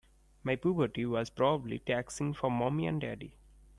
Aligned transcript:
My 0.43 0.55
puberty 0.55 1.05
was 1.05 1.29
probably 1.29 1.77
taxing 1.77 2.33
for 2.33 2.49
mommy 2.49 2.87
and 2.87 2.99
daddy. 2.99 3.35